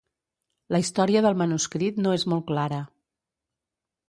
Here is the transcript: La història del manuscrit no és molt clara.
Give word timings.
La 0.75 0.79
història 0.83 1.21
del 1.25 1.37
manuscrit 1.41 2.01
no 2.07 2.15
és 2.21 2.27
molt 2.33 2.47
clara. 2.49 2.81